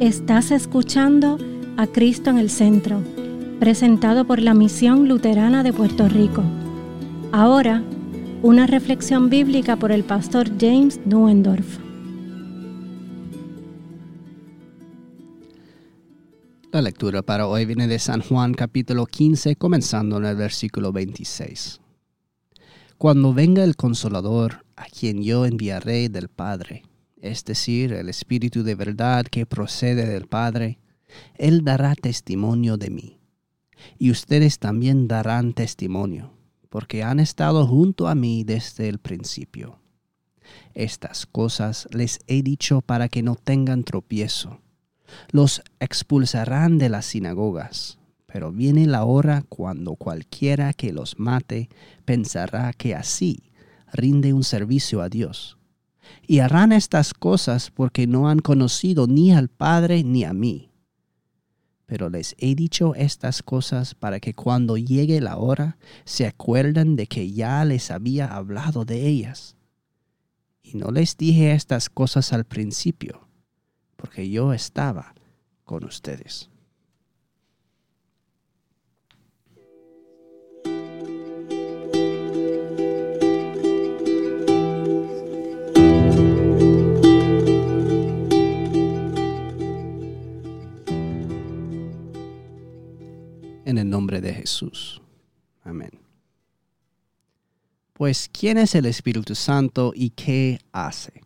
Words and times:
Estás 0.00 0.50
escuchando 0.50 1.38
a 1.78 1.86
Cristo 1.86 2.28
en 2.28 2.36
el 2.36 2.50
Centro, 2.50 3.02
presentado 3.58 4.26
por 4.26 4.42
la 4.42 4.52
Misión 4.52 5.08
Luterana 5.08 5.62
de 5.62 5.72
Puerto 5.72 6.06
Rico. 6.06 6.44
Ahora, 7.32 7.82
una 8.42 8.66
reflexión 8.66 9.30
bíblica 9.30 9.76
por 9.76 9.92
el 9.92 10.04
pastor 10.04 10.50
James 10.60 11.00
Nuendorf. 11.06 11.78
La 16.72 16.82
lectura 16.82 17.22
para 17.22 17.46
hoy 17.46 17.64
viene 17.64 17.86
de 17.86 17.98
San 17.98 18.20
Juan 18.20 18.52
capítulo 18.52 19.06
15, 19.06 19.56
comenzando 19.56 20.18
en 20.18 20.26
el 20.26 20.36
versículo 20.36 20.92
26. 20.92 21.80
Cuando 22.98 23.32
venga 23.32 23.64
el 23.64 23.76
consolador, 23.76 24.66
a 24.76 24.84
quien 24.84 25.22
yo 25.22 25.46
enviaré 25.46 26.10
del 26.10 26.28
Padre, 26.28 26.82
es 27.20 27.44
decir, 27.44 27.92
el 27.92 28.08
Espíritu 28.08 28.62
de 28.62 28.74
verdad 28.74 29.24
que 29.26 29.46
procede 29.46 30.06
del 30.06 30.26
Padre, 30.26 30.78
Él 31.36 31.64
dará 31.64 31.94
testimonio 31.94 32.76
de 32.76 32.90
mí. 32.90 33.20
Y 33.98 34.10
ustedes 34.10 34.58
también 34.58 35.08
darán 35.08 35.52
testimonio, 35.52 36.32
porque 36.68 37.02
han 37.02 37.20
estado 37.20 37.66
junto 37.66 38.08
a 38.08 38.14
mí 38.14 38.44
desde 38.44 38.88
el 38.88 38.98
principio. 38.98 39.80
Estas 40.74 41.26
cosas 41.26 41.88
les 41.90 42.20
he 42.26 42.42
dicho 42.42 42.80
para 42.80 43.08
que 43.08 43.22
no 43.22 43.34
tengan 43.34 43.84
tropiezo. 43.84 44.60
Los 45.30 45.62
expulsarán 45.80 46.78
de 46.78 46.88
las 46.88 47.06
sinagogas, 47.06 47.98
pero 48.26 48.52
viene 48.52 48.86
la 48.86 49.04
hora 49.04 49.44
cuando 49.48 49.94
cualquiera 49.94 50.72
que 50.72 50.92
los 50.92 51.18
mate 51.18 51.68
pensará 52.04 52.72
que 52.72 52.94
así 52.94 53.50
rinde 53.92 54.32
un 54.32 54.44
servicio 54.44 55.00
a 55.00 55.08
Dios 55.08 55.56
y 56.26 56.40
harán 56.40 56.72
estas 56.72 57.14
cosas 57.14 57.70
porque 57.70 58.06
no 58.06 58.28
han 58.28 58.40
conocido 58.40 59.06
ni 59.06 59.32
al 59.32 59.48
Padre 59.48 60.04
ni 60.04 60.24
a 60.24 60.32
mí. 60.32 60.70
Pero 61.86 62.10
les 62.10 62.34
he 62.38 62.54
dicho 62.54 62.94
estas 62.96 63.42
cosas 63.42 63.94
para 63.94 64.18
que 64.18 64.34
cuando 64.34 64.76
llegue 64.76 65.20
la 65.20 65.36
hora 65.36 65.78
se 66.04 66.26
acuerden 66.26 66.96
de 66.96 67.06
que 67.06 67.32
ya 67.32 67.64
les 67.64 67.90
había 67.90 68.26
hablado 68.26 68.84
de 68.84 69.06
ellas. 69.06 69.56
Y 70.62 70.76
no 70.76 70.90
les 70.90 71.16
dije 71.16 71.52
estas 71.52 71.88
cosas 71.88 72.32
al 72.32 72.44
principio, 72.44 73.28
porque 73.94 74.28
yo 74.28 74.52
estaba 74.52 75.14
con 75.64 75.84
ustedes. 75.84 76.50
En 93.66 93.78
el 93.78 93.90
nombre 93.90 94.20
de 94.20 94.32
Jesús. 94.32 95.02
Amén. 95.64 95.90
Pues, 97.92 98.30
¿quién 98.32 98.58
es 98.58 98.74
el 98.76 98.86
Espíritu 98.86 99.34
Santo 99.34 99.92
y 99.94 100.10
qué 100.10 100.60
hace? 100.72 101.20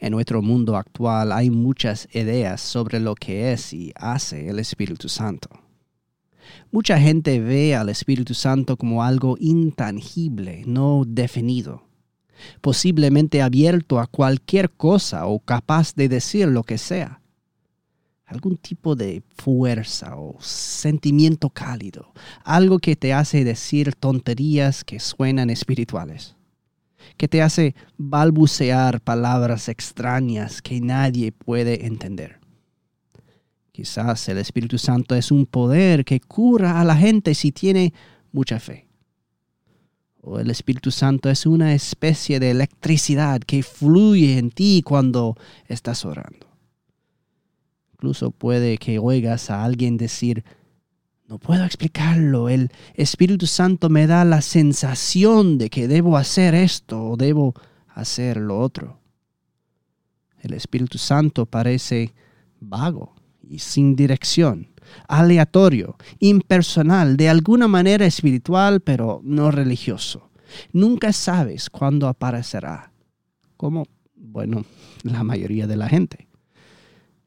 En 0.00 0.10
nuestro 0.12 0.42
mundo 0.42 0.76
actual 0.76 1.30
hay 1.30 1.48
muchas 1.48 2.08
ideas 2.12 2.60
sobre 2.60 2.98
lo 2.98 3.14
que 3.14 3.52
es 3.52 3.72
y 3.72 3.92
hace 3.94 4.48
el 4.48 4.58
Espíritu 4.58 5.08
Santo. 5.08 5.48
Mucha 6.72 6.98
gente 6.98 7.38
ve 7.40 7.76
al 7.76 7.88
Espíritu 7.88 8.34
Santo 8.34 8.76
como 8.76 9.04
algo 9.04 9.36
intangible, 9.38 10.64
no 10.66 11.04
definido, 11.06 11.84
posiblemente 12.60 13.42
abierto 13.42 14.00
a 14.00 14.08
cualquier 14.08 14.70
cosa 14.70 15.26
o 15.26 15.38
capaz 15.38 15.94
de 15.94 16.08
decir 16.08 16.48
lo 16.48 16.64
que 16.64 16.78
sea 16.78 17.21
algún 18.32 18.56
tipo 18.56 18.96
de 18.96 19.22
fuerza 19.36 20.16
o 20.16 20.36
sentimiento 20.40 21.50
cálido, 21.50 22.12
algo 22.44 22.78
que 22.78 22.96
te 22.96 23.12
hace 23.12 23.44
decir 23.44 23.94
tonterías 23.94 24.84
que 24.84 24.98
suenan 24.98 25.50
espirituales, 25.50 26.34
que 27.16 27.28
te 27.28 27.42
hace 27.42 27.74
balbucear 27.98 29.00
palabras 29.00 29.68
extrañas 29.68 30.62
que 30.62 30.80
nadie 30.80 31.30
puede 31.32 31.86
entender. 31.86 32.40
Quizás 33.70 34.28
el 34.28 34.38
Espíritu 34.38 34.78
Santo 34.78 35.14
es 35.14 35.30
un 35.30 35.46
poder 35.46 36.04
que 36.04 36.20
cura 36.20 36.80
a 36.80 36.84
la 36.84 36.96
gente 36.96 37.34
si 37.34 37.52
tiene 37.52 37.92
mucha 38.32 38.60
fe. 38.60 38.88
O 40.20 40.38
el 40.38 40.50
Espíritu 40.50 40.90
Santo 40.90 41.28
es 41.30 41.46
una 41.46 41.74
especie 41.74 42.38
de 42.38 42.50
electricidad 42.50 43.40
que 43.40 43.62
fluye 43.62 44.38
en 44.38 44.50
ti 44.50 44.82
cuando 44.84 45.36
estás 45.68 46.04
orando 46.04 46.51
incluso 48.02 48.32
puede 48.32 48.78
que 48.78 48.98
oigas 48.98 49.48
a 49.48 49.62
alguien 49.62 49.96
decir, 49.96 50.42
no 51.28 51.38
puedo 51.38 51.64
explicarlo, 51.64 52.48
el 52.48 52.72
Espíritu 52.94 53.46
Santo 53.46 53.88
me 53.90 54.08
da 54.08 54.24
la 54.24 54.42
sensación 54.42 55.56
de 55.56 55.70
que 55.70 55.86
debo 55.86 56.16
hacer 56.16 56.52
esto 56.52 57.10
o 57.10 57.16
debo 57.16 57.54
hacer 57.86 58.38
lo 58.38 58.58
otro. 58.58 58.98
El 60.40 60.52
Espíritu 60.52 60.98
Santo 60.98 61.46
parece 61.46 62.12
vago 62.58 63.14
y 63.40 63.60
sin 63.60 63.94
dirección, 63.94 64.72
aleatorio, 65.06 65.96
impersonal, 66.18 67.16
de 67.16 67.28
alguna 67.28 67.68
manera 67.68 68.04
espiritual, 68.04 68.80
pero 68.80 69.20
no 69.22 69.52
religioso. 69.52 70.28
Nunca 70.72 71.12
sabes 71.12 71.70
cuándo 71.70 72.08
aparecerá, 72.08 72.90
como, 73.56 73.86
bueno, 74.16 74.64
la 75.04 75.22
mayoría 75.22 75.68
de 75.68 75.76
la 75.76 75.88
gente. 75.88 76.26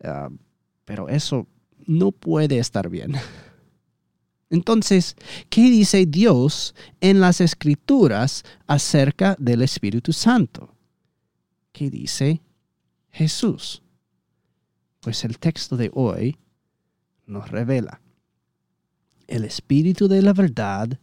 Ah, 0.04 0.28
pero 0.86 1.10
eso 1.10 1.48
no 1.86 2.12
puede 2.12 2.60
estar 2.60 2.90
bien. 2.90 3.14
Entonces, 4.50 5.16
¿qué 5.50 5.70
dice 5.70 6.06
Dios 6.06 6.76
en 7.02 7.20
las 7.20 7.42
escrituras 7.42 8.44
acerca 8.68 9.36
del 9.40 9.64
Espíritu 9.64 10.14
Santo? 10.14 10.76
¿Qué 11.72 11.90
dice 11.90 12.42
Jesús? 13.10 13.82
Pues 15.02 15.24
el 15.26 15.40
texto 15.40 15.78
de 15.78 15.92
hoy 15.94 16.38
nos 17.26 17.50
revela. 17.50 18.02
El 19.28 19.44
Espíritu 19.44 20.08
de 20.08 20.22
la 20.22 20.34
verdad 20.34 21.00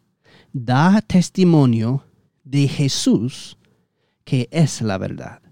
da 0.53 1.03
testimonio 1.03 2.07
de 2.45 2.69
Jesús 2.69 3.59
que 4.25 4.49
es 4.53 4.81
la 4.83 4.99
verdad. 4.99 5.43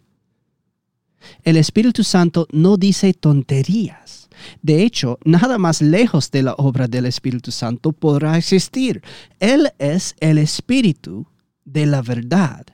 El 1.43 1.57
Espíritu 1.57 2.05
Santo 2.05 2.47
no 2.53 2.77
dice 2.77 3.13
tonterías 3.15 4.20
de 4.63 4.83
hecho, 4.83 5.19
nada 5.25 5.59
más 5.59 5.83
lejos 5.83 6.31
de 6.31 6.43
la 6.43 6.55
obra 6.55 6.89
del 6.89 7.07
Espíritu 7.07 7.51
Santo 7.51 7.93
podrá 7.93 8.37
existir. 8.37 9.03
Él 9.39 9.73
es 9.79 10.15
el 10.21 10.39
Espíritu 10.39 11.27
de 11.65 11.87
la 11.87 12.03
verdad 12.03 12.67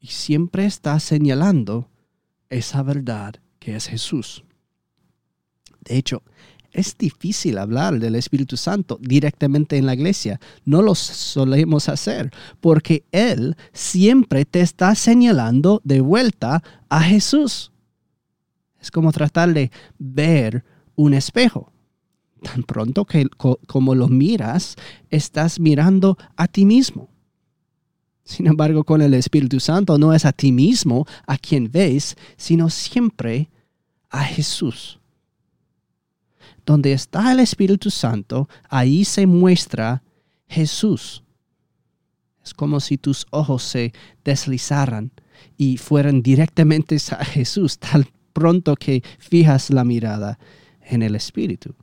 y 0.00 0.08
siempre 0.08 0.64
está 0.66 0.98
señalando 1.00 1.88
esa 2.50 2.82
verdad 2.82 3.34
que 3.58 3.76
es 3.76 3.86
Jesús. 3.86 4.44
De 5.80 5.96
hecho, 5.96 6.22
es 6.72 6.96
difícil 6.96 7.58
hablar 7.58 7.98
del 7.98 8.14
Espíritu 8.14 8.56
Santo 8.56 8.98
directamente 9.00 9.78
en 9.78 9.86
la 9.86 9.94
iglesia. 9.94 10.38
No 10.64 10.82
lo 10.82 10.94
solemos 10.94 11.88
hacer 11.88 12.30
porque 12.60 13.04
Él 13.10 13.56
siempre 13.72 14.44
te 14.44 14.60
está 14.60 14.94
señalando 14.94 15.80
de 15.84 16.00
vuelta 16.00 16.62
a 16.88 17.00
Jesús. 17.00 17.72
Es 18.80 18.90
como 18.90 19.12
tratar 19.12 19.52
de 19.52 19.70
ver 19.98 20.64
un 20.94 21.14
espejo. 21.14 21.72
Tan 22.42 22.62
pronto 22.62 23.04
que 23.04 23.28
como 23.66 23.94
lo 23.94 24.08
miras, 24.08 24.76
estás 25.10 25.58
mirando 25.58 26.16
a 26.36 26.46
ti 26.46 26.64
mismo. 26.64 27.08
Sin 28.24 28.46
embargo, 28.46 28.84
con 28.84 29.00
el 29.00 29.14
Espíritu 29.14 29.58
Santo 29.58 29.98
no 29.98 30.12
es 30.12 30.24
a 30.24 30.32
ti 30.32 30.52
mismo 30.52 31.06
a 31.26 31.38
quien 31.38 31.70
ves, 31.70 32.16
sino 32.36 32.68
siempre 32.68 33.50
a 34.10 34.22
Jesús. 34.22 35.00
Donde 36.66 36.92
está 36.92 37.32
el 37.32 37.40
Espíritu 37.40 37.90
Santo, 37.90 38.48
ahí 38.68 39.04
se 39.04 39.26
muestra 39.26 40.02
Jesús. 40.46 41.24
Es 42.44 42.52
como 42.54 42.80
si 42.80 42.98
tus 42.98 43.26
ojos 43.30 43.62
se 43.62 43.92
deslizaran 44.24 45.10
y 45.56 45.78
fueran 45.78 46.22
directamente 46.22 46.98
a 47.12 47.24
Jesús, 47.24 47.78
tal 47.78 48.06
pronto 48.38 48.76
que 48.76 49.02
fijas 49.18 49.70
la 49.70 49.84
mirada 49.84 50.38
en 50.82 51.02
el 51.02 51.14
Espíritu. 51.16 51.74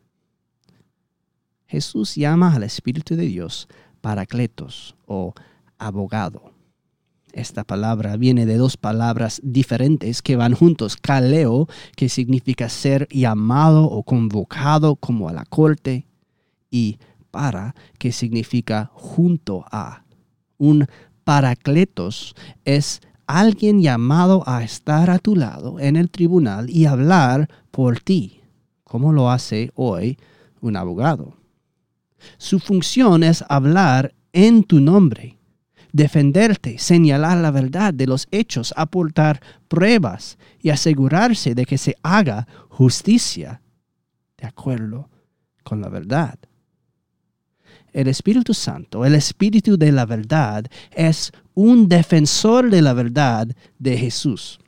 Jesús 1.67 2.15
llama 2.15 2.53
al 2.53 2.63
Espíritu 2.63 3.15
de 3.15 3.25
Dios 3.25 3.67
paracletos 4.01 4.95
o 5.05 5.33
abogado. 5.77 6.53
Esta 7.33 7.65
palabra 7.65 8.15
viene 8.15 8.45
de 8.45 8.55
dos 8.55 8.77
palabras 8.77 9.41
diferentes 9.43 10.21
que 10.21 10.37
van 10.37 10.53
juntos. 10.53 10.95
Kaleo, 10.95 11.67
que 11.97 12.07
significa 12.07 12.69
ser 12.69 13.09
llamado 13.09 13.83
o 13.83 14.03
convocado 14.03 14.95
como 14.95 15.27
a 15.27 15.33
la 15.33 15.43
corte, 15.43 16.05
y 16.71 16.97
para, 17.31 17.75
que 17.99 18.13
significa 18.13 18.89
junto 18.93 19.65
a. 19.69 20.05
Un 20.57 20.87
paracletos 21.25 22.35
es 22.63 23.01
alguien 23.27 23.81
llamado 23.81 24.43
a 24.47 24.63
estar 24.63 25.09
a 25.09 25.19
tu 25.19 25.35
lado 25.35 25.79
en 25.79 25.95
el 25.95 26.09
tribunal 26.09 26.69
y 26.69 26.85
hablar 26.85 27.49
por 27.71 27.99
ti, 27.99 28.41
como 28.83 29.13
lo 29.13 29.29
hace 29.29 29.71
hoy 29.75 30.17
un 30.61 30.77
abogado. 30.77 31.35
Su 32.37 32.59
función 32.59 33.23
es 33.23 33.43
hablar 33.49 34.13
en 34.33 34.63
tu 34.63 34.79
nombre, 34.79 35.37
defenderte, 35.91 36.77
señalar 36.77 37.37
la 37.37 37.51
verdad 37.51 37.93
de 37.93 38.07
los 38.07 38.27
hechos, 38.31 38.73
aportar 38.75 39.41
pruebas 39.67 40.37
y 40.59 40.69
asegurarse 40.69 41.55
de 41.55 41.65
que 41.65 41.77
se 41.77 41.95
haga 42.03 42.47
justicia 42.69 43.61
de 44.37 44.47
acuerdo 44.47 45.09
con 45.63 45.81
la 45.81 45.89
verdad. 45.89 46.37
El 47.93 48.09
Espíritu 48.09 48.53
Santo, 48.53 49.05
el 49.05 49.15
Espíritu 49.15 49.77
de 49.77 49.93
la 49.93 50.05
verdad, 50.05 50.65
es 50.91 51.31
un 51.55 51.89
defensor 51.89 52.69
de 52.69 52.81
la 52.81 52.93
verdad 52.93 53.47
de 53.79 53.97
Jesús. 53.97 54.59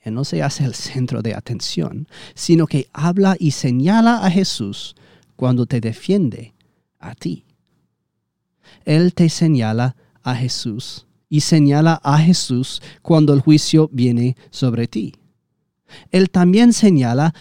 Él 0.00 0.14
no 0.14 0.24
se 0.24 0.42
hace 0.42 0.64
el 0.64 0.74
centro 0.74 1.22
de 1.22 1.34
atención, 1.34 2.08
sino 2.34 2.66
que 2.66 2.88
habla 2.92 3.36
y 3.38 3.52
señala 3.52 4.24
a 4.26 4.30
Jesús 4.30 4.96
cuando 5.36 5.66
te 5.66 5.80
defiende 5.80 6.54
a 6.98 7.14
ti. 7.14 7.44
Él 8.84 9.14
te 9.14 9.28
señala 9.28 9.94
a 10.22 10.34
Jesús 10.34 11.06
y 11.28 11.40
señala 11.40 12.00
a 12.02 12.18
Jesús 12.18 12.82
cuando 13.00 13.32
el 13.32 13.40
juicio 13.40 13.88
viene 13.92 14.36
sobre 14.50 14.88
ti. 14.88 15.14
Él 16.10 16.30
también 16.30 16.72
señala 16.72 17.34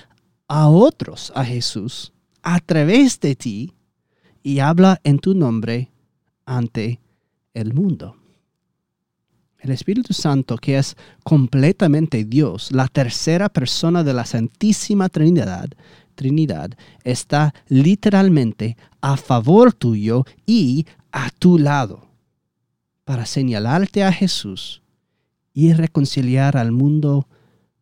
a 0.48 0.68
otros 0.68 1.32
a 1.36 1.44
Jesús 1.46 2.14
a 2.44 2.60
través 2.60 3.20
de 3.20 3.36
ti 3.36 3.74
y 4.44 4.60
habla 4.60 5.00
en 5.04 5.20
tu 5.20 5.34
nombre 5.34 5.92
ante 6.46 7.00
el 7.54 7.74
mundo. 7.74 8.16
El 9.62 9.72
Espíritu 9.72 10.14
Santo, 10.14 10.58
que 10.58 10.78
es 10.78 10.96
completamente 11.24 12.26
Dios, 12.26 12.72
la 12.72 12.88
tercera 12.88 13.48
persona 13.48 14.04
de 14.04 14.14
la 14.14 14.26
Santísima 14.26 15.08
Trinidad, 15.08 15.70
Trinidad, 16.16 16.72
está 17.04 17.54
literalmente 17.68 18.76
a 19.02 19.18
favor 19.18 19.72
tuyo 19.74 20.26
y 20.48 20.86
a 21.12 21.30
tu 21.30 21.60
lado 21.60 22.08
para 23.04 23.26
señalarte 23.26 24.04
a 24.04 24.12
Jesús 24.12 24.82
y 25.54 25.74
reconciliar 25.74 26.58
al 26.58 26.72
mundo 26.72 27.28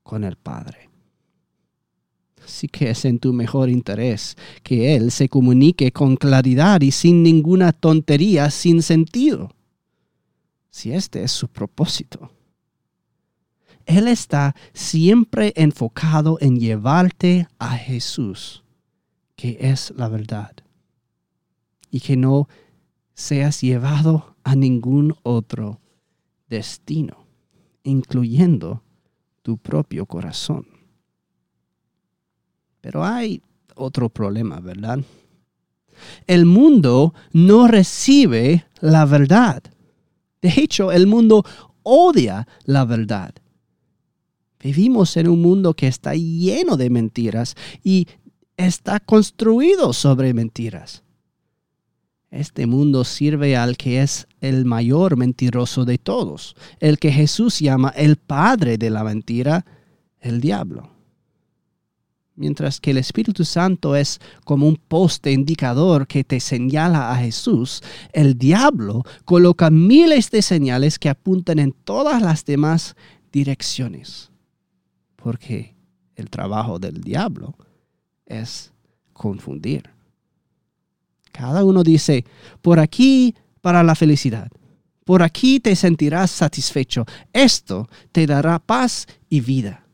con 0.03 0.25
el 0.25 0.35
Padre. 0.35 0.89
Así 2.43 2.67
que 2.67 2.89
es 2.89 3.05
en 3.05 3.19
tu 3.19 3.31
mejor 3.31 3.69
interés 3.69 4.35
que 4.63 4.95
Él 4.95 5.11
se 5.11 5.29
comunique 5.29 5.91
con 5.91 6.17
claridad 6.17 6.81
y 6.81 6.91
sin 6.91 7.23
ninguna 7.23 7.71
tontería 7.71 8.49
sin 8.49 8.81
sentido 8.81 9.51
si 10.79 10.93
este 10.93 11.23
es 11.23 11.33
su 11.33 11.49
propósito. 11.49 12.31
Él 13.85 14.07
está 14.07 14.55
siempre 14.71 15.51
enfocado 15.57 16.37
en 16.39 16.57
llevarte 16.57 17.49
a 17.57 17.71
Jesús, 17.75 18.63
que 19.35 19.57
es 19.59 19.91
la 19.97 20.07
verdad, 20.07 20.55
y 21.91 21.99
que 21.99 22.15
no 22.15 22.47
seas 23.13 23.59
llevado 23.59 24.37
a 24.45 24.55
ningún 24.55 25.17
otro 25.23 25.81
destino, 26.47 27.25
incluyendo 27.83 28.81
tu 29.41 29.57
propio 29.57 30.05
corazón. 30.05 30.65
Pero 32.79 33.03
hay 33.03 33.41
otro 33.75 34.07
problema, 34.07 34.61
¿verdad? 34.61 34.99
El 36.25 36.45
mundo 36.45 37.13
no 37.33 37.67
recibe 37.67 38.65
la 38.79 39.03
verdad. 39.03 39.61
De 40.41 40.53
hecho, 40.57 40.91
el 40.91 41.07
mundo 41.07 41.43
odia 41.83 42.47
la 42.65 42.85
verdad. 42.85 43.33
Vivimos 44.59 45.15
en 45.17 45.27
un 45.27 45.41
mundo 45.41 45.73
que 45.73 45.87
está 45.87 46.13
lleno 46.15 46.77
de 46.77 46.89
mentiras 46.89 47.55
y 47.83 48.07
está 48.57 48.99
construido 48.99 49.93
sobre 49.93 50.33
mentiras. 50.33 51.03
Este 52.29 52.67
mundo 52.67 53.05
sirve 53.05 53.55
al 53.55 53.75
que 53.77 54.01
es 54.01 54.27
el 54.39 54.65
mayor 54.65 55.17
mentiroso 55.17 55.85
de 55.85 55.97
todos, 55.97 56.55
el 56.79 56.99
que 56.99 57.11
Jesús 57.11 57.59
llama 57.59 57.89
el 57.95 58.17
padre 58.17 58.77
de 58.77 58.89
la 58.89 59.03
mentira, 59.03 59.65
el 60.19 60.41
diablo 60.41 60.98
mientras 62.39 62.79
que 62.79 62.91
el 62.91 62.97
Espíritu 62.97 63.43
Santo 63.43 63.97
es 63.97 64.19
como 64.45 64.65
un 64.65 64.77
poste 64.77 65.31
indicador 65.31 66.07
que 66.07 66.23
te 66.23 66.39
señala 66.39 67.11
a 67.11 67.17
Jesús, 67.17 67.83
el 68.13 68.37
diablo 68.37 69.03
coloca 69.25 69.69
miles 69.69 70.31
de 70.31 70.41
señales 70.41 70.97
que 70.97 71.09
apuntan 71.09 71.59
en 71.59 71.73
todas 71.73 72.21
las 72.21 72.45
demás 72.45 72.95
direcciones. 73.33 74.31
Porque 75.17 75.75
el 76.15 76.29
trabajo 76.29 76.79
del 76.79 77.01
diablo 77.01 77.55
es 78.25 78.71
confundir. 79.11 79.89
Cada 81.33 81.65
uno 81.65 81.83
dice, 81.83 82.23
por 82.61 82.79
aquí 82.79 83.35
para 83.59 83.83
la 83.83 83.95
felicidad, 83.95 84.49
por 85.03 85.23
aquí 85.23 85.59
te 85.59 85.75
sentirás 85.75 86.31
satisfecho, 86.31 87.05
esto 87.33 87.89
te 88.13 88.25
dará 88.25 88.59
paz 88.59 89.07
y 89.29 89.41
vida. 89.41 89.88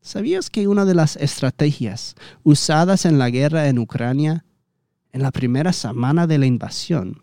¿Sabías 0.00 0.48
que 0.48 0.68
una 0.68 0.84
de 0.84 0.94
las 0.94 1.16
estrategias 1.16 2.14
usadas 2.42 3.04
en 3.04 3.18
la 3.18 3.30
guerra 3.30 3.68
en 3.68 3.78
Ucrania 3.78 4.44
en 5.12 5.22
la 5.22 5.32
primera 5.32 5.72
semana 5.72 6.26
de 6.26 6.38
la 6.38 6.46
invasión 6.46 7.22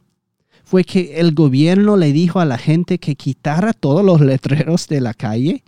fue 0.64 0.84
que 0.84 1.20
el 1.20 1.34
gobierno 1.34 1.96
le 1.96 2.12
dijo 2.12 2.40
a 2.40 2.46
la 2.46 2.58
gente 2.58 2.98
que 2.98 3.16
quitara 3.16 3.74
todos 3.74 4.04
los 4.04 4.20
letreros 4.22 4.88
de 4.88 5.00
la 5.00 5.14
calle 5.14 5.64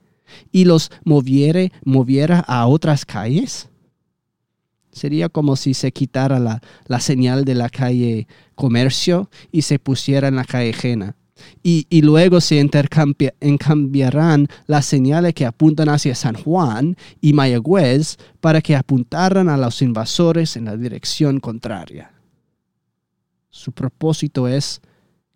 y 0.51 0.65
los 0.65 0.92
moviera, 1.06 1.71
moviera 1.86 2.39
a 2.39 2.68
otras 2.68 3.06
calles? 3.06 3.69
Sería 4.92 5.30
como 5.30 5.56
si 5.56 5.75
se 5.75 5.92
quitara 5.92 6.39
la, 6.39 6.62
la 6.88 7.00
señal 7.00 7.45
de 7.45 7.56
la 7.56 7.69
calle 7.69 8.27
comercio 8.56 9.30
y 9.51 9.62
se 9.62 9.77
pusiera 9.77 10.27
en 10.27 10.36
la 10.36 10.44
calle 10.45 10.71
ajena 10.71 11.15
y, 11.63 12.01
luego 12.01 12.42
se 12.42 12.56
intercambiarán 12.60 14.48
las 14.66 14.86
señales 14.86 15.34
que 15.34 15.45
apuntan 15.45 15.89
hacia 15.89 16.16
San 16.16 16.36
Juan 16.36 16.95
y 17.22 17.34
Mayagüez 17.34 18.18
para 18.39 18.62
que 18.62 18.75
apuntaran 18.75 19.50
a 19.50 19.57
los 19.57 19.81
invasores 19.81 20.56
en 20.56 20.66
la 20.66 20.78
dirección 20.78 21.39
contraria. 21.39 22.13
Su 23.50 23.72
propósito 23.72 24.48
es 24.48 24.81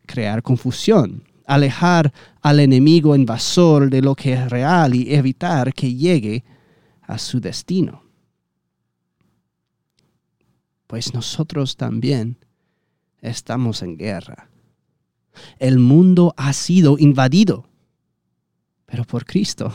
crear 0.06 0.42
confusión, 0.44 1.24
alejar 1.45 2.13
al 2.42 2.59
enemigo 2.59 3.15
invasor 3.15 3.89
de 3.89 4.01
lo 4.01 4.15
que 4.15 4.33
es 4.33 4.50
real 4.50 4.95
y 4.95 5.13
evitar 5.13 5.74
que 5.74 5.93
llegue 5.93 6.43
a 7.01 7.17
su 7.17 7.39
destino. 7.39 8.03
Pues 10.88 11.13
nosotros 11.13 11.77
también 11.77 12.38
estamos 13.22 13.81
en 13.81 13.98
guerra 13.98 14.51
el 15.59 15.79
mundo 15.79 16.33
ha 16.38 16.53
sido 16.53 16.97
invadido, 16.97 17.67
pero 18.85 19.03
por 19.05 19.25
Cristo 19.25 19.73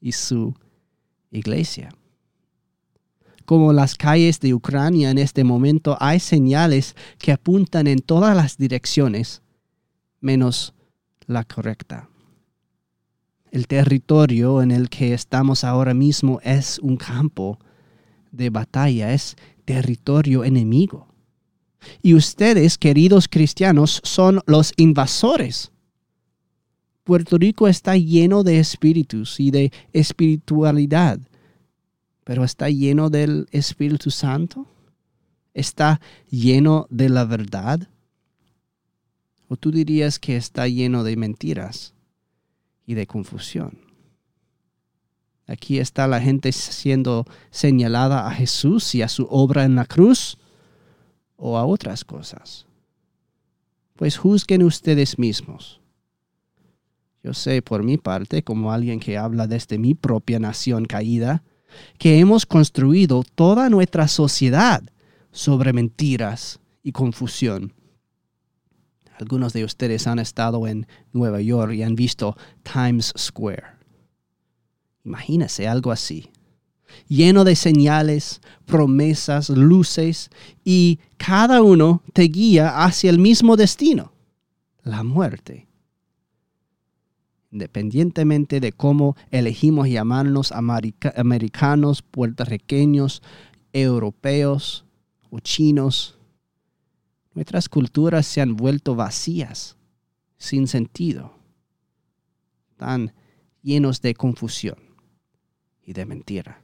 y 0.00 0.12
su 0.12 0.54
iglesia. 1.30 1.90
Como 3.44 3.72
las 3.72 3.94
calles 3.94 4.40
de 4.40 4.52
Ucrania 4.52 5.10
en 5.10 5.18
este 5.18 5.42
momento 5.42 5.96
hay 6.00 6.20
señales 6.20 6.94
que 7.18 7.32
apuntan 7.32 7.86
en 7.86 8.00
todas 8.00 8.36
las 8.36 8.58
direcciones, 8.58 9.40
menos 10.20 10.74
la 11.26 11.44
correcta. 11.44 12.10
El 13.50 13.66
territorio 13.66 14.60
en 14.60 14.70
el 14.70 14.90
que 14.90 15.14
estamos 15.14 15.64
ahora 15.64 15.94
mismo 15.94 16.40
es 16.42 16.78
un 16.80 16.98
campo 16.98 17.58
de 18.30 18.50
batalla, 18.50 19.14
es 19.14 19.36
territorio 19.64 20.44
enemigo. 20.44 21.08
Y 22.02 22.14
ustedes, 22.14 22.78
queridos 22.78 23.28
cristianos, 23.28 24.00
son 24.04 24.40
los 24.46 24.72
invasores. 24.76 25.70
Puerto 27.04 27.38
Rico 27.38 27.68
está 27.68 27.96
lleno 27.96 28.42
de 28.42 28.58
espíritus 28.58 29.40
y 29.40 29.50
de 29.50 29.72
espiritualidad, 29.92 31.18
pero 32.24 32.44
está 32.44 32.68
lleno 32.68 33.08
del 33.08 33.48
Espíritu 33.50 34.10
Santo. 34.10 34.66
Está 35.54 36.00
lleno 36.28 36.86
de 36.90 37.08
la 37.08 37.24
verdad. 37.24 37.88
¿O 39.48 39.56
tú 39.56 39.70
dirías 39.70 40.18
que 40.18 40.36
está 40.36 40.68
lleno 40.68 41.02
de 41.04 41.16
mentiras 41.16 41.94
y 42.84 42.92
de 42.92 43.06
confusión? 43.06 43.78
Aquí 45.46 45.78
está 45.78 46.06
la 46.06 46.20
gente 46.20 46.52
siendo 46.52 47.24
señalada 47.50 48.28
a 48.28 48.32
Jesús 48.32 48.94
y 48.94 49.00
a 49.00 49.08
su 49.08 49.26
obra 49.30 49.64
en 49.64 49.76
la 49.76 49.86
cruz 49.86 50.36
o 51.38 51.56
a 51.56 51.64
otras 51.64 52.04
cosas. 52.04 52.66
Pues 53.96 54.18
juzguen 54.18 54.62
ustedes 54.62 55.18
mismos. 55.18 55.80
Yo 57.22 57.32
sé 57.32 57.62
por 57.62 57.82
mi 57.82 57.96
parte, 57.96 58.42
como 58.42 58.72
alguien 58.72 59.00
que 59.00 59.16
habla 59.16 59.46
desde 59.46 59.78
mi 59.78 59.94
propia 59.94 60.38
nación 60.38 60.84
caída, 60.84 61.42
que 61.98 62.18
hemos 62.18 62.44
construido 62.44 63.24
toda 63.34 63.70
nuestra 63.70 64.08
sociedad 64.08 64.82
sobre 65.32 65.72
mentiras 65.72 66.60
y 66.82 66.92
confusión. 66.92 67.72
Algunos 69.18 69.52
de 69.52 69.64
ustedes 69.64 70.06
han 70.06 70.18
estado 70.18 70.66
en 70.66 70.86
Nueva 71.12 71.40
York 71.40 71.72
y 71.72 71.82
han 71.82 71.96
visto 71.96 72.36
Times 72.62 73.12
Square. 73.16 73.64
Imagínese 75.04 75.66
algo 75.66 75.90
así, 75.90 76.30
lleno 77.08 77.44
de 77.44 77.56
señales, 77.56 78.40
promesas, 78.66 79.50
luces, 79.50 80.30
y 80.64 81.00
cada 81.16 81.62
uno 81.62 82.02
te 82.12 82.22
guía 82.22 82.84
hacia 82.84 83.10
el 83.10 83.18
mismo 83.18 83.56
destino, 83.56 84.12
la 84.82 85.02
muerte. 85.02 85.68
Independientemente 87.50 88.60
de 88.60 88.72
cómo 88.72 89.16
elegimos 89.30 89.88
llamarnos 89.88 90.52
americanos, 90.52 92.02
puertorriqueños, 92.02 93.22
europeos 93.72 94.84
o 95.30 95.40
chinos, 95.40 96.18
Nuestras 97.38 97.68
culturas 97.68 98.26
se 98.26 98.40
han 98.40 98.56
vuelto 98.56 98.96
vacías, 98.96 99.76
sin 100.38 100.66
sentido, 100.66 101.38
tan 102.76 103.14
llenos 103.62 104.02
de 104.02 104.14
confusión 104.14 104.76
y 105.84 105.92
de 105.92 106.04
mentira. 106.04 106.60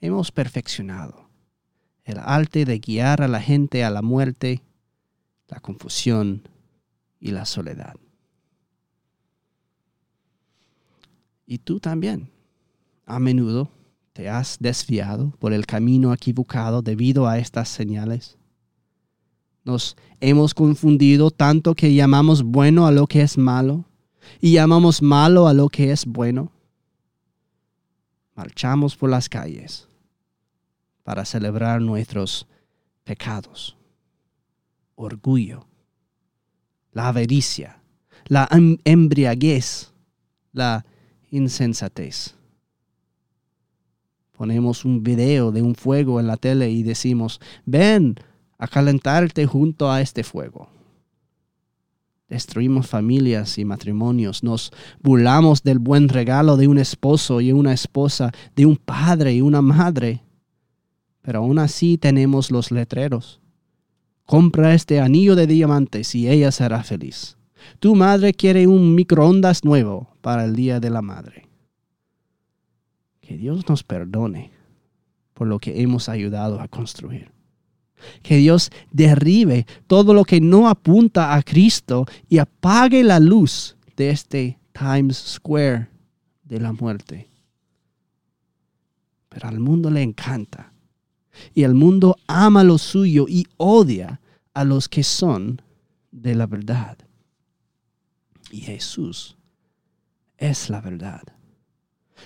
Hemos 0.00 0.30
perfeccionado 0.30 1.28
el 2.04 2.18
arte 2.18 2.64
de 2.64 2.78
guiar 2.78 3.22
a 3.22 3.28
la 3.28 3.40
gente 3.40 3.84
a 3.84 3.90
la 3.90 4.00
muerte, 4.00 4.62
la 5.48 5.60
confusión 5.60 6.48
y 7.20 7.32
la 7.32 7.44
soledad. 7.44 7.96
Y 11.46 11.58
tú 11.58 11.80
también, 11.80 12.30
a 13.06 13.18
menudo, 13.18 13.70
te 14.12 14.28
has 14.28 14.58
desviado 14.60 15.30
por 15.38 15.52
el 15.52 15.66
camino 15.66 16.12
equivocado 16.12 16.82
debido 16.82 17.26
a 17.26 17.38
estas 17.38 17.68
señales. 17.68 18.36
Nos 19.64 19.96
hemos 20.20 20.54
confundido 20.54 21.30
tanto 21.30 21.74
que 21.74 21.94
llamamos 21.94 22.42
bueno 22.42 22.86
a 22.86 22.90
lo 22.90 23.06
que 23.06 23.22
es 23.22 23.36
malo 23.36 23.84
y 24.40 24.52
llamamos 24.52 25.02
malo 25.02 25.48
a 25.48 25.54
lo 25.54 25.68
que 25.68 25.90
es 25.90 26.06
bueno. 26.06 26.52
Marchamos 28.38 28.94
por 28.94 29.10
las 29.10 29.28
calles 29.28 29.88
para 31.02 31.24
celebrar 31.24 31.80
nuestros 31.80 32.46
pecados, 33.02 33.76
orgullo, 34.94 35.66
la 36.92 37.08
avaricia, 37.08 37.82
la 38.28 38.46
em-, 38.52 38.78
embriaguez, 38.84 39.92
la 40.52 40.86
insensatez. 41.32 42.36
Ponemos 44.36 44.84
un 44.84 45.02
video 45.02 45.50
de 45.50 45.62
un 45.62 45.74
fuego 45.74 46.20
en 46.20 46.28
la 46.28 46.36
tele 46.36 46.70
y 46.70 46.84
decimos, 46.84 47.40
ven, 47.66 48.14
a 48.56 48.68
calentarte 48.68 49.46
junto 49.46 49.90
a 49.90 50.00
este 50.00 50.22
fuego. 50.22 50.68
Destruimos 52.28 52.86
familias 52.86 53.56
y 53.56 53.64
matrimonios, 53.64 54.42
nos 54.42 54.70
burlamos 55.02 55.62
del 55.62 55.78
buen 55.78 56.10
regalo 56.10 56.58
de 56.58 56.68
un 56.68 56.78
esposo 56.78 57.40
y 57.40 57.52
una 57.52 57.72
esposa, 57.72 58.32
de 58.54 58.66
un 58.66 58.76
padre 58.76 59.34
y 59.34 59.40
una 59.40 59.62
madre. 59.62 60.22
Pero 61.22 61.38
aún 61.38 61.58
así 61.58 61.96
tenemos 61.96 62.50
los 62.50 62.70
letreros. 62.70 63.40
Compra 64.26 64.74
este 64.74 65.00
anillo 65.00 65.36
de 65.36 65.46
diamantes 65.46 66.14
y 66.14 66.28
ella 66.28 66.52
será 66.52 66.82
feliz. 66.82 67.38
Tu 67.78 67.94
madre 67.94 68.34
quiere 68.34 68.66
un 68.66 68.94
microondas 68.94 69.64
nuevo 69.64 70.14
para 70.20 70.44
el 70.44 70.54
Día 70.54 70.80
de 70.80 70.90
la 70.90 71.00
Madre. 71.00 71.48
Que 73.22 73.38
Dios 73.38 73.66
nos 73.68 73.84
perdone 73.84 74.52
por 75.32 75.46
lo 75.46 75.58
que 75.58 75.80
hemos 75.80 76.10
ayudado 76.10 76.60
a 76.60 76.68
construir. 76.68 77.37
Que 78.22 78.36
Dios 78.36 78.70
derribe 78.90 79.66
todo 79.86 80.14
lo 80.14 80.24
que 80.24 80.40
no 80.40 80.68
apunta 80.68 81.34
a 81.34 81.42
Cristo 81.42 82.06
y 82.28 82.38
apague 82.38 83.02
la 83.04 83.20
luz 83.20 83.76
de 83.96 84.10
este 84.10 84.58
Times 84.72 85.16
Square 85.16 85.88
de 86.44 86.60
la 86.60 86.72
muerte. 86.72 87.28
Pero 89.28 89.48
al 89.48 89.60
mundo 89.60 89.90
le 89.90 90.02
encanta. 90.02 90.72
Y 91.54 91.62
el 91.62 91.74
mundo 91.74 92.16
ama 92.26 92.64
lo 92.64 92.78
suyo 92.78 93.26
y 93.28 93.46
odia 93.56 94.20
a 94.54 94.64
los 94.64 94.88
que 94.88 95.02
son 95.04 95.62
de 96.10 96.34
la 96.34 96.46
verdad. 96.46 96.98
Y 98.50 98.60
Jesús 98.60 99.36
es 100.36 100.70
la 100.70 100.80
verdad. 100.80 101.22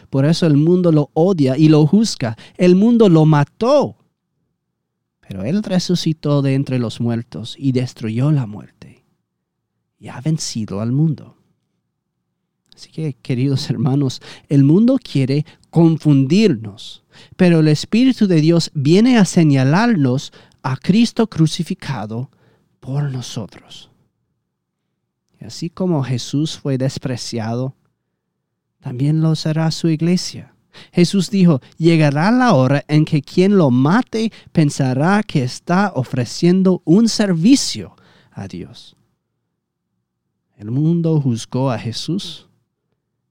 Por 0.08 0.24
eso 0.24 0.46
el 0.46 0.56
mundo 0.56 0.92
lo 0.92 1.10
odia 1.14 1.56
y 1.56 1.68
lo 1.68 1.86
juzga. 1.86 2.36
El 2.56 2.76
mundo 2.76 3.08
lo 3.08 3.24
mató 3.26 3.96
pero 5.32 5.44
Él 5.44 5.62
resucitó 5.62 6.42
de 6.42 6.52
entre 6.52 6.78
los 6.78 7.00
muertos 7.00 7.56
y 7.58 7.72
destruyó 7.72 8.30
la 8.32 8.44
muerte 8.44 9.06
y 9.98 10.08
ha 10.08 10.20
vencido 10.20 10.82
al 10.82 10.92
mundo. 10.92 11.38
Así 12.74 12.90
que, 12.90 13.14
queridos 13.14 13.70
hermanos, 13.70 14.20
el 14.50 14.62
mundo 14.62 14.98
quiere 15.02 15.46
confundirnos, 15.70 17.02
pero 17.38 17.60
el 17.60 17.68
Espíritu 17.68 18.26
de 18.26 18.42
Dios 18.42 18.70
viene 18.74 19.16
a 19.16 19.24
señalarnos 19.24 20.34
a 20.62 20.76
Cristo 20.76 21.26
crucificado 21.30 22.30
por 22.78 23.04
nosotros. 23.04 23.90
Así 25.40 25.70
como 25.70 26.04
Jesús 26.04 26.58
fue 26.58 26.76
despreciado, 26.76 27.74
también 28.80 29.22
lo 29.22 29.34
será 29.34 29.70
su 29.70 29.88
iglesia. 29.88 30.51
Jesús 30.92 31.30
dijo, 31.30 31.60
llegará 31.76 32.30
la 32.30 32.54
hora 32.54 32.84
en 32.88 33.04
que 33.04 33.22
quien 33.22 33.56
lo 33.56 33.70
mate 33.70 34.32
pensará 34.52 35.22
que 35.22 35.42
está 35.42 35.92
ofreciendo 35.94 36.82
un 36.84 37.08
servicio 37.08 37.96
a 38.30 38.48
Dios. 38.48 38.96
El 40.56 40.70
mundo 40.70 41.20
juzgó 41.20 41.70
a 41.70 41.78
Jesús 41.78 42.48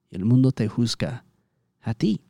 y 0.09 0.15
el 0.15 0.25
mundo 0.25 0.51
te 0.51 0.67
juzga 0.67 1.23
a 1.81 1.93
ti. 1.93 2.21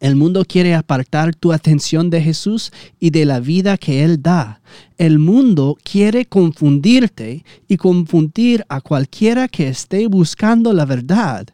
El 0.00 0.14
mundo 0.14 0.44
quiere 0.44 0.74
apartar 0.74 1.34
tu 1.34 1.52
atención 1.52 2.10
de 2.10 2.20
Jesús 2.20 2.70
y 3.00 3.10
de 3.10 3.24
la 3.24 3.40
vida 3.40 3.78
que 3.78 4.04
Él 4.04 4.20
da. 4.20 4.60
El 4.98 5.18
mundo 5.18 5.76
quiere 5.82 6.26
confundirte 6.26 7.44
y 7.66 7.76
confundir 7.76 8.64
a 8.68 8.82
cualquiera 8.82 9.48
que 9.48 9.68
esté 9.68 10.06
buscando 10.06 10.72
la 10.74 10.84
verdad 10.84 11.46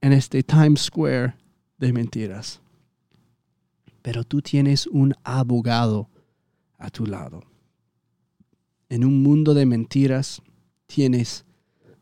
en 0.00 0.12
este 0.12 0.42
Times 0.42 0.82
Square 0.82 1.34
de 1.78 1.92
mentiras. 1.92 2.60
Pero 4.02 4.24
tú 4.24 4.40
tienes 4.40 4.86
un 4.86 5.14
abogado 5.24 6.08
a 6.78 6.90
tu 6.90 7.06
lado. 7.06 7.42
En 8.88 9.04
un 9.04 9.22
mundo 9.22 9.54
de 9.54 9.66
mentiras 9.66 10.42
tienes 10.86 11.44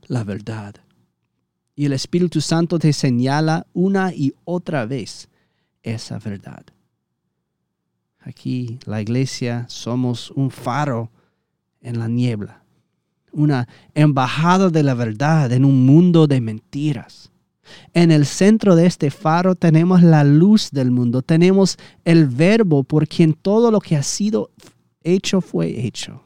la 0.06 0.24
verdad. 0.24 0.74
Y 1.74 1.86
el 1.86 1.92
Espíritu 1.92 2.40
Santo 2.40 2.78
te 2.78 2.92
señala 2.92 3.66
una 3.72 4.14
y 4.14 4.34
otra 4.44 4.86
vez 4.86 5.28
esa 5.82 6.18
verdad. 6.18 6.64
Aquí 8.20 8.78
la 8.86 9.02
iglesia 9.02 9.66
somos 9.68 10.30
un 10.30 10.50
faro 10.50 11.10
en 11.80 11.98
la 11.98 12.08
niebla, 12.08 12.62
una 13.32 13.68
embajada 13.94 14.70
de 14.70 14.82
la 14.82 14.94
verdad 14.94 15.52
en 15.52 15.64
un 15.64 15.84
mundo 15.84 16.26
de 16.26 16.40
mentiras. 16.40 17.30
En 17.92 18.10
el 18.10 18.26
centro 18.26 18.76
de 18.76 18.86
este 18.86 19.10
faro 19.10 19.54
tenemos 19.54 20.02
la 20.02 20.24
luz 20.24 20.70
del 20.70 20.90
mundo, 20.90 21.22
tenemos 21.22 21.76
el 22.04 22.26
verbo 22.26 22.84
por 22.84 23.08
quien 23.08 23.34
todo 23.34 23.70
lo 23.70 23.80
que 23.80 23.96
ha 23.96 24.02
sido 24.02 24.50
hecho 25.02 25.40
fue 25.40 25.86
hecho. 25.86 26.22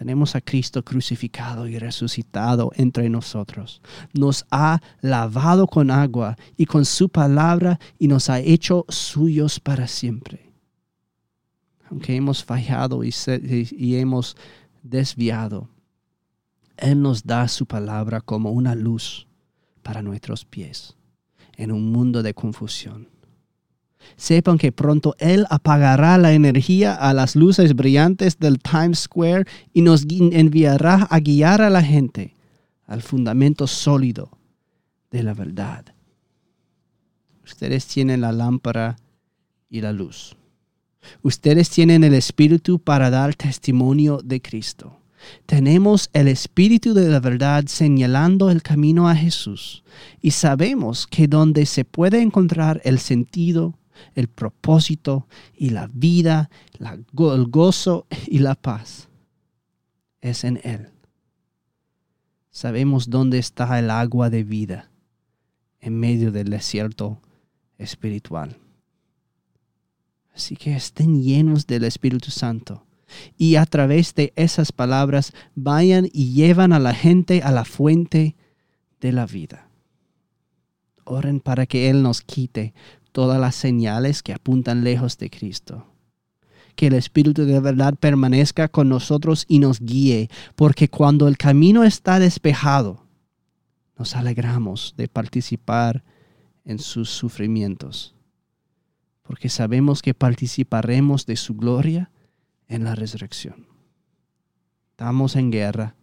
Tenemos 0.00 0.34
a 0.34 0.40
Cristo 0.40 0.82
crucificado 0.82 1.68
y 1.68 1.78
resucitado 1.78 2.70
entre 2.76 3.10
nosotros. 3.10 3.82
Nos 4.14 4.46
ha 4.50 4.80
lavado 5.02 5.66
con 5.66 5.90
agua 5.90 6.38
y 6.56 6.64
con 6.64 6.86
su 6.86 7.10
palabra 7.10 7.78
y 7.98 8.08
nos 8.08 8.30
ha 8.30 8.40
hecho 8.40 8.86
suyos 8.88 9.60
para 9.60 9.86
siempre. 9.86 10.54
Aunque 11.90 12.16
hemos 12.16 12.42
fallado 12.42 13.04
y, 13.04 13.12
y 13.72 13.96
hemos 13.96 14.38
desviado, 14.82 15.68
Él 16.78 17.02
nos 17.02 17.24
da 17.24 17.46
su 17.48 17.66
palabra 17.66 18.22
como 18.22 18.52
una 18.52 18.74
luz 18.74 19.26
para 19.82 20.02
nuestros 20.02 20.44
pies 20.44 20.96
en 21.56 21.72
un 21.72 21.92
mundo 21.92 22.22
de 22.22 22.34
confusión. 22.34 23.08
Sepan 24.16 24.56
que 24.56 24.72
pronto 24.72 25.14
Él 25.18 25.46
apagará 25.50 26.16
la 26.18 26.32
energía 26.32 26.94
a 26.94 27.12
las 27.12 27.36
luces 27.36 27.74
brillantes 27.74 28.38
del 28.38 28.58
Times 28.58 29.00
Square 29.00 29.44
y 29.72 29.82
nos 29.82 30.06
enviará 30.08 31.06
a 31.10 31.20
guiar 31.20 31.60
a 31.60 31.70
la 31.70 31.82
gente 31.82 32.34
al 32.86 33.02
fundamento 33.02 33.66
sólido 33.66 34.38
de 35.10 35.22
la 35.22 35.34
verdad. 35.34 35.84
Ustedes 37.44 37.86
tienen 37.86 38.20
la 38.22 38.32
lámpara 38.32 38.96
y 39.68 39.80
la 39.80 39.92
luz. 39.92 40.36
Ustedes 41.22 41.70
tienen 41.70 42.04
el 42.04 42.14
Espíritu 42.14 42.78
para 42.78 43.10
dar 43.10 43.34
testimonio 43.34 44.20
de 44.22 44.40
Cristo. 44.40 44.99
Tenemos 45.46 46.10
el 46.12 46.28
Espíritu 46.28 46.94
de 46.94 47.08
la 47.08 47.20
verdad 47.20 47.64
señalando 47.66 48.50
el 48.50 48.62
camino 48.62 49.08
a 49.08 49.14
Jesús 49.14 49.82
y 50.20 50.32
sabemos 50.32 51.06
que 51.06 51.28
donde 51.28 51.66
se 51.66 51.84
puede 51.84 52.22
encontrar 52.22 52.80
el 52.84 52.98
sentido, 52.98 53.78
el 54.14 54.28
propósito 54.28 55.26
y 55.54 55.70
la 55.70 55.90
vida, 55.92 56.50
el 56.78 57.46
gozo 57.46 58.06
y 58.26 58.38
la 58.38 58.54
paz 58.54 59.08
es 60.20 60.44
en 60.44 60.60
Él. 60.64 60.88
Sabemos 62.50 63.10
dónde 63.10 63.38
está 63.38 63.78
el 63.78 63.90
agua 63.90 64.30
de 64.30 64.44
vida 64.44 64.90
en 65.80 65.98
medio 65.98 66.32
del 66.32 66.50
desierto 66.50 67.20
espiritual. 67.78 68.58
Así 70.34 70.56
que 70.56 70.74
estén 70.74 71.22
llenos 71.22 71.66
del 71.66 71.84
Espíritu 71.84 72.30
Santo 72.30 72.86
y 73.36 73.56
a 73.56 73.66
través 73.66 74.14
de 74.14 74.32
esas 74.36 74.72
palabras 74.72 75.32
vayan 75.54 76.08
y 76.12 76.32
llevan 76.32 76.72
a 76.72 76.78
la 76.78 76.94
gente 76.94 77.42
a 77.42 77.50
la 77.50 77.64
fuente 77.64 78.36
de 79.00 79.12
la 79.12 79.26
vida. 79.26 79.68
Oren 81.04 81.40
para 81.40 81.66
que 81.66 81.90
Él 81.90 82.02
nos 82.02 82.22
quite 82.22 82.74
todas 83.12 83.40
las 83.40 83.54
señales 83.54 84.22
que 84.22 84.32
apuntan 84.32 84.84
lejos 84.84 85.18
de 85.18 85.30
Cristo. 85.30 85.86
Que 86.76 86.86
el 86.86 86.94
Espíritu 86.94 87.44
de 87.44 87.60
verdad 87.60 87.94
permanezca 87.94 88.68
con 88.68 88.88
nosotros 88.88 89.44
y 89.48 89.58
nos 89.58 89.80
guíe, 89.80 90.30
porque 90.54 90.88
cuando 90.88 91.28
el 91.28 91.36
camino 91.36 91.84
está 91.84 92.18
despejado, 92.18 93.06
nos 93.98 94.16
alegramos 94.16 94.94
de 94.96 95.08
participar 95.08 96.04
en 96.64 96.78
sus 96.78 97.10
sufrimientos, 97.10 98.14
porque 99.22 99.48
sabemos 99.48 100.00
que 100.00 100.14
participaremos 100.14 101.26
de 101.26 101.36
su 101.36 101.54
gloria 101.54 102.10
en 102.70 102.84
la 102.84 102.94
resurrección. 102.94 103.66
Estamos 104.92 105.36
en 105.36 105.50
guerra, 105.50 105.96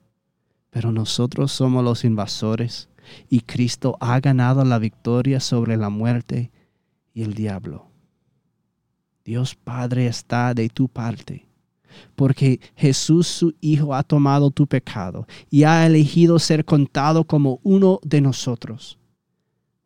pero 0.70 0.92
nosotros 0.92 1.52
somos 1.52 1.84
los 1.84 2.04
invasores 2.04 2.90
y 3.30 3.40
Cristo 3.40 3.98
ha 4.00 4.20
ganado 4.20 4.64
la 4.64 4.78
victoria 4.78 5.40
sobre 5.40 5.78
la 5.78 5.90
muerte 5.90 6.52
y 7.14 7.24
el 7.24 7.34
diablo. 7.34 7.88
Dios 9.24 9.56
Padre 9.56 10.08
está 10.08 10.54
de 10.54 10.70
tu 10.70 10.90
parte, 10.90 11.48
porque 12.16 12.60
Jesús 12.76 13.28
su 13.28 13.56
Hijo 13.62 13.96
ha 13.96 14.04
tomado 14.04 14.52
tu 14.52 14.68
pecado 14.68 15.26
y 15.50 15.64
ha 15.64 15.86
elegido 15.86 16.38
ser 16.38 16.66
contado 16.66 17.24
como 17.24 17.60
uno 17.64 18.00
de 18.04 18.22
nosotros. 18.22 19.00